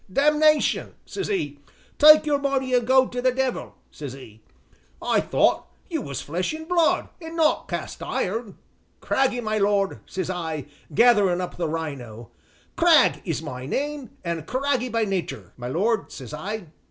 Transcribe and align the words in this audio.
'Damnation!' 0.11 0.95
says 1.05 1.29
'e, 1.29 1.59
'take 1.99 2.25
your 2.25 2.39
money 2.39 2.73
an' 2.73 2.85
go 2.85 3.07
to 3.07 3.21
the 3.21 3.31
devil!' 3.31 3.75
says 3.91 4.15
'e, 4.15 4.41
'I 4.99 5.21
thought 5.21 5.67
you 5.91 6.01
was 6.01 6.21
flesh 6.23 6.55
an' 6.55 6.65
blood 6.65 7.09
an' 7.21 7.35
not 7.35 7.67
cast 7.67 8.01
iron!' 8.01 8.57
'Craggy, 8.99 9.41
my 9.41 9.59
lord,' 9.59 9.99
says 10.07 10.31
I, 10.31 10.65
gathering 10.91 11.39
up 11.39 11.55
the 11.55 11.69
rhino, 11.69 12.31
'Cragg 12.75 13.21
by 13.45 13.67
name 13.67 14.09
an' 14.23 14.43
craggy 14.45 14.89
by 14.89 15.05
natur', 15.05 15.53
my 15.55 15.67
lord,' 15.67 16.11
says 16.11 16.33
I." 16.33 16.65